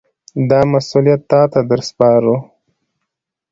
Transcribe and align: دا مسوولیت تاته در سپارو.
دا 0.49 0.59
مسوولیت 0.71 1.21
تاته 1.29 1.59
در 1.69 1.81
سپارو. 1.89 2.35